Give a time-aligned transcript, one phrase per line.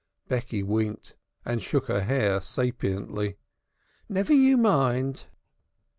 [0.27, 1.15] Becky winked
[1.45, 3.35] and shook her head sapiently.
[4.09, 5.27] "Never you mind."